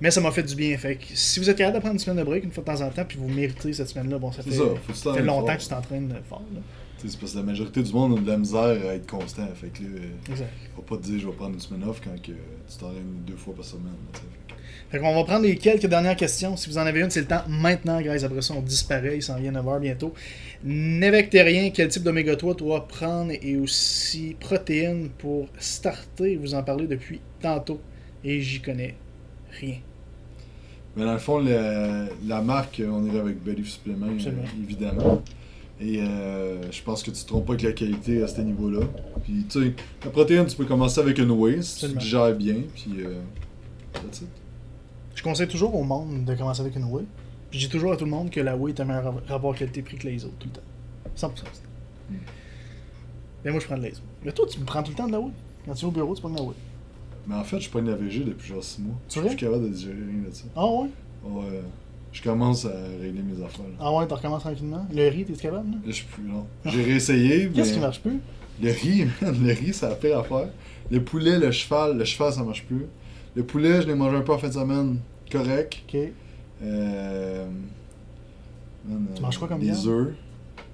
[0.00, 0.76] Mais ça m'a fait du bien.
[0.76, 2.68] Fait que si vous êtes capable de prendre une semaine de break une fois de
[2.68, 5.46] temps en temps, puis vous méritez cette semaine-là, bon, ça fait, ça, ça fait longtemps
[5.46, 5.56] fort.
[5.56, 6.42] que tu t'entraînes fort.
[6.54, 6.60] Là.
[6.98, 9.46] C'est parce que la majorité du monde a de la misère à être constant.
[9.54, 10.50] Fait que là, euh, Exact.
[10.74, 13.36] faut pas te dire je vais prendre une semaine off quand que tu t'entraînes deux
[13.36, 13.84] fois par semaine.
[14.12, 14.20] là.
[14.90, 16.56] Fait qu'on va prendre les quelques dernières questions.
[16.56, 18.24] Si vous en avez une, c'est le temps maintenant, guys.
[18.24, 19.16] Après ça, on disparaît.
[19.16, 20.14] Il s'en vient 9h bientôt.
[20.64, 26.36] Névectérien, quel type d'oméga 3 doit prendre et aussi protéines pour starter?
[26.36, 27.80] Vous en parlez depuis tantôt
[28.24, 28.94] et j'y connais
[29.60, 29.76] rien.
[30.96, 34.30] Mais dans le fond, la, la marque, on irait avec Belly Supplément, euh,
[34.62, 35.22] évidemment.
[35.78, 38.80] Et euh, je pense que tu te trompes pas avec la qualité à ce niveau-là.
[39.24, 39.72] Puis, tu sais,
[40.04, 42.62] la protéine, tu peux commencer avec une whey si tu digères bien.
[42.74, 43.20] Puis, euh,
[43.92, 44.28] that's it.
[45.16, 47.04] Je conseille toujours au monde de commencer avec une whey.
[47.50, 49.54] Puis je dis toujours à tout le monde que la whey est un meilleur rapport
[49.56, 51.28] qualité-prix que les autres, tout le temps.
[51.34, 51.42] 100%.
[52.10, 52.14] Mm.
[53.44, 54.02] Mais moi, je prends de autres.
[54.24, 55.32] Mais toi, tu me prends tout le temps de la whey.
[55.64, 56.54] Quand tu es au bureau, tu prends de la whey.
[57.26, 58.94] Mais en fait, je prends la VG depuis genre 6 mois.
[59.08, 60.44] Je C'est suis capable de digérer rien de ça.
[60.54, 60.88] Ah ouais?
[61.24, 61.60] Ouais,
[62.12, 63.64] je commence à régler mes affaires.
[63.64, 63.74] là.
[63.80, 64.86] Ah ouais, tu recommences tranquillement?
[64.94, 65.76] Le riz, t'es capable, là?
[65.86, 66.46] Je suis plus non.
[66.66, 68.20] J'ai réessayé, mais Qu'est-ce qui marche plus?
[68.62, 70.48] le riz, man, le riz, c'est la pire affaire.
[70.90, 72.86] Le poulet, le cheval, le cheval, ça marche plus.
[73.36, 74.98] Le poulet, je l'ai mangé un peu en fin de semaine,
[75.30, 75.82] correct.
[75.86, 76.00] Ok.
[76.62, 77.46] Euh...
[78.88, 80.14] man, Tu manges quoi comme Des œufs.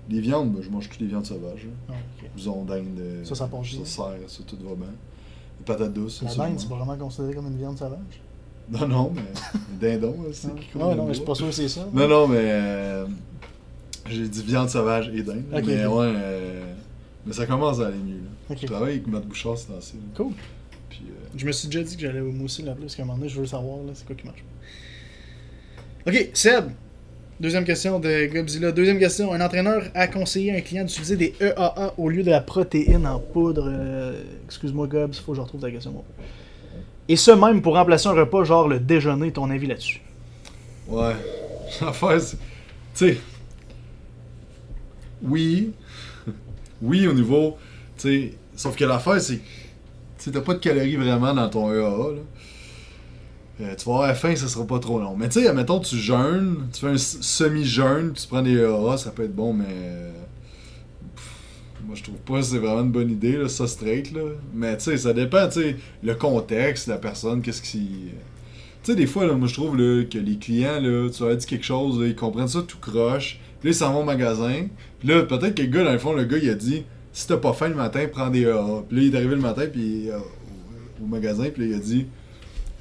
[0.09, 1.67] Les viandes, ben, je mange toutes les viandes sauvages.
[1.89, 2.31] Ah, ok.
[2.35, 3.25] Bouson d'Inde.
[3.25, 4.87] Ça, ça Ça sert, ça, tout va bien.
[5.59, 6.23] Les patates douces.
[6.23, 8.21] La dinde, c'est pas vraiment considéré comme une viande sauvage?
[8.71, 9.23] Non, non, mais
[9.81, 10.47] dindon aussi.
[10.49, 11.89] Ah, qui court non, le mais je suis pas sûr que c'est ça.
[11.93, 13.07] Non, non, mais euh,
[14.09, 15.43] j'ai dit viande sauvage et dinde.
[15.51, 16.75] Mais ouais, euh,
[17.27, 18.21] mais ça commence à aller mieux.
[18.51, 18.57] Là.
[18.61, 20.01] Je travaille avec Matt Bouchard c'est là.
[20.17, 20.33] Cool.
[20.93, 23.07] Puis, euh, Je me suis déjà dit que j'allais moi aussi l'appeler parce qu'à un
[23.07, 24.45] moment donné, je veux savoir là, c'est quoi qui marche.
[26.07, 26.67] Ok, Seb.
[27.41, 28.71] Deuxième question de Godzilla.
[28.73, 29.33] Deuxième question.
[29.33, 33.07] Un entraîneur a conseillé à un client d'utiliser des EAA au lieu de la protéine
[33.07, 33.65] en poudre.
[33.67, 35.93] Euh, Excuse-moi, Gobs, faut que je retrouve ta question.
[35.93, 36.05] moi.
[37.09, 39.33] Et ce même pour remplacer un repas, genre le déjeuner.
[39.33, 40.03] Ton avis là-dessus?
[40.87, 41.15] Ouais.
[41.81, 42.37] L'affaire, c'est.
[42.37, 43.17] Tu sais.
[45.23, 45.73] Oui.
[46.83, 47.57] oui, au niveau.
[47.97, 48.35] Tu sais.
[48.55, 49.41] Sauf que l'affaire, c'est.
[50.23, 52.19] Tu t'as pas de calories vraiment dans ton EAA.
[53.61, 55.17] Euh, tu vas avoir faim, ça sera pas trop long.
[55.17, 59.11] Mais tu sais, admettons, tu jeûnes, tu fais un semi-jeûne, tu prends des EAA, ça
[59.11, 59.65] peut être bon, mais.
[61.85, 64.23] Moi, je trouve pas que c'est vraiment une bonne idée, là, ça straight, là.
[64.55, 67.89] Mais tu sais, ça dépend, tu sais, le contexte, la personne, qu'est-ce qui.
[68.85, 71.37] Tu sais, des fois, là, moi, je trouve que les clients, là, tu leur as
[71.37, 73.41] dit quelque chose, ils comprennent ça tout croche.
[73.61, 74.67] Puis là, ils s'en vont au magasin.
[75.01, 77.27] Puis là, peut-être que le gars, dans le fond, le gars, il a dit si
[77.27, 78.83] t'as pas faim le matin, prends des EA.
[78.89, 80.19] Puis là, il est arrivé le matin, puis euh,
[81.03, 82.07] au, magasin, puis là, il a dit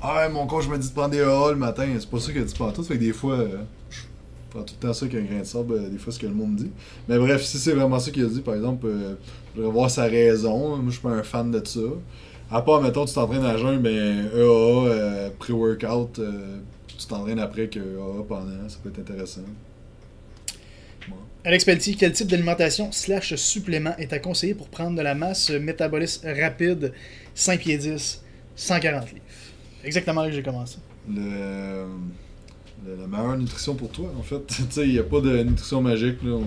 [0.02, 1.88] Ah, mon coach m'a dit de prendre des EA le matin.
[2.00, 2.84] C'est pas ça qu'il a dit pas tout.
[2.84, 3.58] Fait que des fois, euh,
[3.90, 4.02] je
[4.50, 6.34] prends tout le temps ça qu'un grain de sable, euh, des fois, ce que le
[6.34, 6.72] monde dit.
[7.08, 9.16] Mais bref, si c'est vraiment ça qu'il a dit, par exemple, euh,
[9.54, 10.78] je voudrais voir sa raison.
[10.78, 11.80] Moi, je suis pas un fan de ça.
[12.54, 17.80] À part, mettons, tu t'entraînes à jeun, ben euh, pré-workout, euh, tu t'entraînes après que
[17.80, 19.42] EAA pendant, ça peut être intéressant.
[21.44, 25.50] Alex Pelletier, quel type d'alimentation slash supplément est à conseiller pour prendre de la masse
[25.50, 26.94] métabolisme rapide?
[27.34, 28.24] 5 pieds 10,
[28.56, 29.26] 140 livres
[29.84, 30.78] Exactement là que j'ai commencé.
[31.10, 31.86] Le,
[32.86, 34.44] le- la meilleure nutrition pour toi, en fait.
[34.86, 36.22] il n'y a pas de nutrition magique.
[36.24, 36.38] là.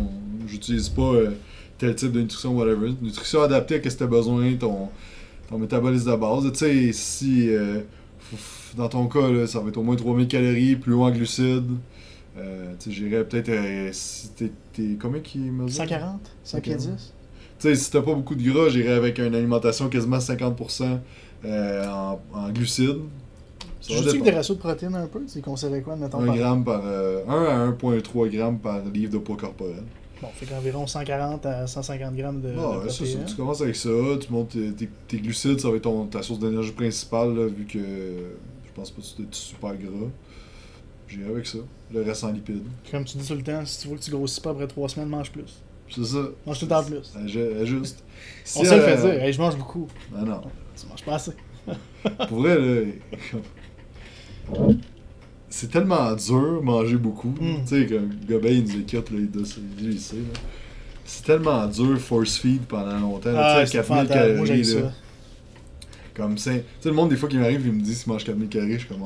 [0.47, 1.31] J'utilise pas euh,
[1.79, 2.93] tel type de nutrition, whatever.
[3.03, 4.88] Nutrition adaptée à ce que tu as besoin, ton,
[5.59, 6.53] métabolisme de base.
[6.53, 7.81] Tu sais, si euh,
[8.77, 11.71] dans ton cas, ça va être au moins 3000 calories, plus haut en glucides.
[12.37, 13.49] Euh, tu sais, j'irais peut-être.
[13.49, 18.03] euh, si t'es, t'es- Combien qui mesure 140 5 pieds 10 Tu sais, si t'as
[18.03, 20.99] pas beaucoup de gras, j'irais avec une alimentation quasiment 50%
[21.44, 22.99] euh, en, en glucides.
[23.81, 24.25] Ça Tu dépendre.
[24.25, 25.20] des ratios de protéines un peu?
[25.31, 26.83] Tu conseillerais quoi, mettons 1 par- gramme par.
[26.85, 29.83] euh, 1 à 1,3 grammes par livre de poids corporel.
[30.23, 33.61] Bon, fait qu'environ 140 à 150 grammes de, Ah, de ouais, ça, ça, tu commences
[33.61, 36.73] avec ça, tu montes tes, tes- tes glucides, ça va être ton- ta source d'énergie
[36.73, 40.09] principale, là, vu que je pense pas que tu es super gras.
[41.09, 41.59] J'irai avec ça.
[41.95, 42.65] Le reste en lipides.
[42.91, 44.89] Comme tu dis tout le temps, si tu vois que tu grossis pas après 3
[44.89, 45.63] semaines, mange plus.
[45.89, 46.19] C'est ça.
[46.45, 47.13] Mange tout le temps plus.
[48.45, 49.87] Si, On se le fait euh, dire, hey, je mange beaucoup.
[50.17, 50.41] Ah non.
[50.81, 51.33] Tu manges pas assez.
[52.29, 52.91] Pour vrai, là.
[55.49, 57.35] C'est tellement dur manger beaucoup.
[57.41, 57.65] Mm.
[57.67, 60.17] Tu sais, comme Gobin, il nous écoute, là, il, il sait.
[61.05, 63.31] C'est tellement dur force feed pendant longtemps.
[63.37, 64.37] Ah, tu sais, c'est 4000 fantastique.
[64.37, 64.63] Moi, calories.
[64.63, 64.81] là.
[64.83, 64.93] ça.
[66.15, 66.53] Comme ça.
[66.53, 68.73] Tu sais, le monde, des fois, qui m'arrive, il me dit s'il mange 4000 calories,
[68.75, 69.03] je suis comme.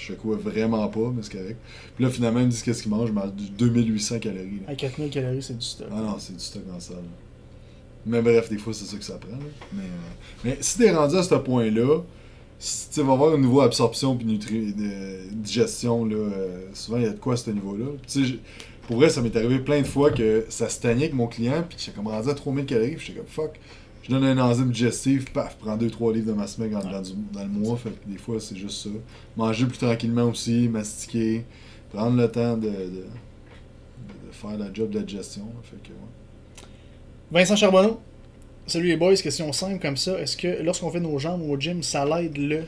[0.00, 1.58] Je sais quoi, vraiment pas, mais c'est correct.
[1.94, 4.60] Puis là, finalement, il me dit qu'est-ce qu'il mange, je mange du 2800 calories.
[4.66, 4.72] là.
[4.72, 5.88] À 4000 calories, c'est du stock.
[5.92, 6.96] Ah non, c'est du stock en salle.
[8.06, 9.30] Mais bref, des fois, c'est ça que ça prend.
[9.32, 9.36] là.
[9.74, 9.86] Mais, euh,
[10.44, 12.00] mais si t'es rendu à ce point-là,
[12.58, 17.04] si tu vas avoir un niveau absorption puis nutri de digestion, là, euh, souvent, il
[17.04, 17.86] y a de quoi à ce niveau-là.
[18.86, 21.62] Pour vrai, ça m'est arrivé plein de fois que ça se tannait avec mon client,
[21.68, 23.58] puis j'étais comme rendu à 3000 calories, puis j'étais comme fuck.
[24.02, 27.48] Je donne un enzyme digestif, paf, prends 2-3 livres de masse maigre dans, dans, le
[27.48, 27.76] mois.
[27.76, 28.88] Fait que des fois, c'est juste ça.
[29.36, 31.44] Manger plus tranquillement aussi, mastiquer,
[31.92, 33.06] prendre le temps de, de, de-
[34.26, 35.42] de faire la job de digestion.
[35.44, 35.60] là.
[35.62, 36.68] Fait que, ouais.
[37.40, 38.00] Vincent Charbonneau.
[38.66, 40.18] Salut les boys, question simple comme ça.
[40.20, 42.62] Est-ce que lorsqu'on fait nos jambes au gym, ça l'aide le?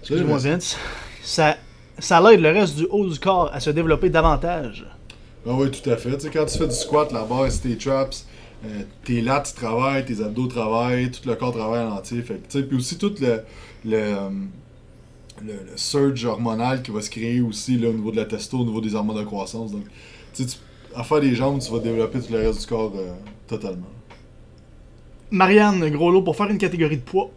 [0.00, 0.76] Excuse-moi Vince.
[1.22, 1.56] Ça,
[1.98, 4.84] ça l'aide le reste du haut du corps à se développer davantage.
[5.46, 6.12] Ah oui, tout à fait.
[6.16, 8.26] Tu sais, quand tu fais du squat, la base, tes traps,
[8.64, 12.22] euh, tes lats ils travaillent, tes abdos travaillent, tout le corps travaille en entier.
[12.22, 13.42] Fait puis aussi tout le,
[13.84, 14.14] le,
[15.44, 18.58] le, le surge hormonal qui va se créer aussi là, au niveau de la testo,
[18.58, 19.72] au niveau des hormones de croissance.
[19.72, 19.84] Donc,
[20.34, 20.44] tu
[20.94, 23.12] en faire des jambes, tu vas développer tout le reste du corps euh,
[23.46, 23.86] totalement.
[25.30, 27.30] Marianne Groslot, pour faire une catégorie de poids,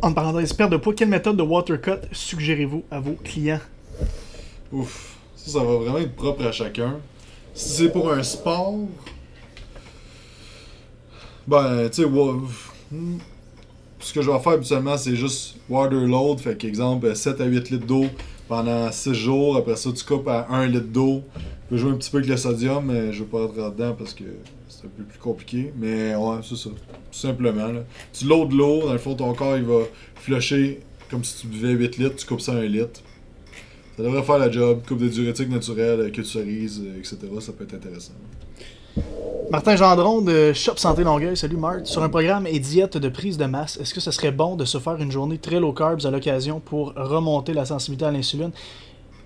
[0.00, 3.60] en parenthèse, perte de poids, quelle méthode de water cut suggérez-vous à vos clients?
[4.72, 5.18] Ouf.
[5.36, 6.98] Ça, ça va vraiment être propre à chacun.
[7.54, 8.78] Si c'est pour un sport,
[11.46, 12.08] ben, tu sais,
[14.00, 16.40] ce que je vais faire habituellement, c'est juste water load.
[16.40, 18.06] Fait qu'exemple, 7 à 8 litres d'eau
[18.48, 19.56] pendant 6 jours.
[19.56, 21.22] Après ça, tu coupes à 1 litre d'eau.
[21.34, 23.94] Tu peux jouer un petit peu avec le sodium, mais je vais pas rentrer là-dedans
[23.96, 24.24] parce que
[24.68, 25.72] c'est un peu plus compliqué.
[25.76, 26.70] Mais ouais, c'est ça.
[26.70, 27.68] Tout simplement.
[27.68, 27.84] Là.
[28.12, 29.82] Tu loads l'eau, dans le fond, ton corps il va
[30.16, 33.00] flusher comme si tu buvais 8 litres, tu coupes ça à 1 litre.
[33.96, 34.80] Ça devrait faire la job.
[34.88, 37.16] Coupe de diurétiques naturels, euh, euh, etc.
[37.40, 38.14] Ça peut être intéressant.
[39.52, 41.86] Martin Gendron de Shop Santé Longueuil, salut Marc.
[41.86, 44.64] Sur un programme et diète de prise de masse, est-ce que ce serait bon de
[44.64, 48.52] se faire une journée très low carbs à l'occasion pour remonter la sensibilité à l'insuline?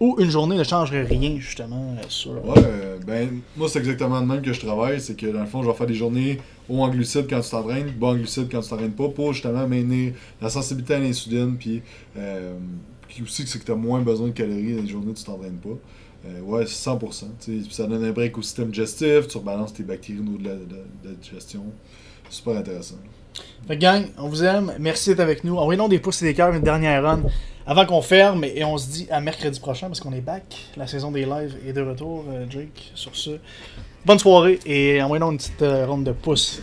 [0.00, 2.32] Ou une journée ne changerait rien justement euh, sur.
[2.44, 5.00] Ouais, euh, ben, moi, c'est exactement le même que je travaille.
[5.00, 7.50] C'est que dans le fond, je vais faire des journées haut en glucides quand tu
[7.50, 11.56] t'entraînes, bas en glucides quand tu t'entraînes pas, pour justement maintenir la sensibilité à l'insuline.
[11.56, 11.82] Puis,
[12.18, 12.56] euh,
[13.22, 15.58] aussi, c'est que tu as moins besoin de calories dans les journées où tu t'entraînes
[15.58, 15.78] pas.
[16.26, 16.98] Euh, ouais, 100%.
[17.40, 17.64] tu sais.
[17.66, 20.84] Puis ça donne un break au système digestif, tu rebalances tes bactéries au de de-
[21.04, 21.62] la digestion.
[22.28, 22.96] Super intéressant.
[23.68, 24.72] Fait gang, on vous aime.
[24.80, 25.56] Merci d'être avec nous.
[25.58, 27.22] Envoyez-nous des pouces et des cœurs, une dernière run
[27.66, 28.44] avant qu'on ferme.
[28.44, 30.56] Et on se dit à mercredi prochain parce qu'on est back.
[30.76, 32.90] La saison des lives est de retour, euh, Jake.
[32.94, 33.38] Sur ce,
[34.04, 36.62] bonne soirée et envoyez-nous une petite euh, ronde de pouces.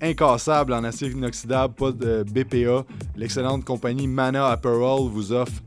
[0.00, 2.84] incassable en acier inoxydable, pas de BPA,
[3.16, 5.62] l'excellente compagnie Mana Apparel vous offre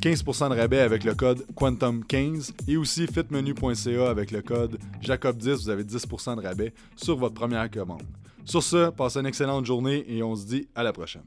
[0.00, 5.70] 15% de rabais avec le code Quantum15 et aussi fitmenu.ca avec le code Jacob10, vous
[5.70, 8.02] avez 10% de rabais sur votre première commande.
[8.44, 11.22] Sur ce, passez une excellente journée et on se dit à la prochaine.